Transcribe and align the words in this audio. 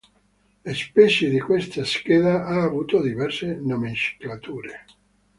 La 0.65 0.73
specie 0.73 1.29
di 1.29 1.39
questa 1.39 1.85
scheda 1.85 2.43
ha 2.47 2.63
avuto 2.63 3.03
diverse 3.03 3.53
nomenclature. 3.61 4.85